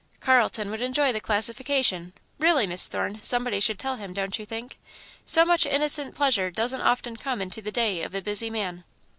"Carlton 0.19 0.71
would 0.71 0.81
enjoy 0.81 1.13
the 1.13 1.19
classification 1.21 2.13
really, 2.39 2.65
Miss 2.65 2.87
Thorne, 2.87 3.19
somebody 3.21 3.59
should 3.59 3.77
tell 3.77 3.97
him, 3.97 4.13
don't 4.13 4.39
you 4.39 4.47
think? 4.47 4.79
So 5.27 5.45
much 5.45 5.63
innocent 5.67 6.15
pleasure 6.15 6.49
doesn't 6.49 6.81
often 6.81 7.17
come 7.17 7.39
into 7.39 7.61
the 7.61 7.71
day 7.71 8.01
of 8.01 8.15
a 8.15 8.21
busy 8.23 8.49
man." 8.49 8.83